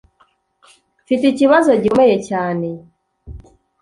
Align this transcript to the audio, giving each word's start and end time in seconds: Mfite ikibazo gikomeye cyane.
Mfite 1.03 1.23
ikibazo 1.29 1.69
gikomeye 1.83 2.15
cyane. 2.29 2.67